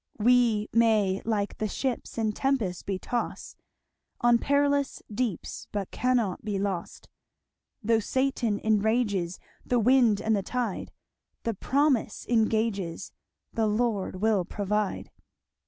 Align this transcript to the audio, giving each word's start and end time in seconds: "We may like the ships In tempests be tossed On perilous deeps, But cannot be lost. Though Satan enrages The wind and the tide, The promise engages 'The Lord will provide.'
"We 0.17 0.67
may 0.73 1.21
like 1.25 1.59
the 1.59 1.67
ships 1.67 2.17
In 2.17 2.31
tempests 2.31 2.81
be 2.81 2.97
tossed 2.97 3.61
On 4.21 4.39
perilous 4.39 5.03
deeps, 5.13 5.67
But 5.71 5.91
cannot 5.91 6.43
be 6.43 6.57
lost. 6.57 7.07
Though 7.83 7.99
Satan 7.99 8.59
enrages 8.63 9.39
The 9.63 9.77
wind 9.79 10.19
and 10.19 10.35
the 10.35 10.41
tide, 10.41 10.91
The 11.43 11.53
promise 11.53 12.25
engages 12.27 13.11
'The 13.53 13.67
Lord 13.67 14.21
will 14.23 14.43
provide.' 14.43 15.11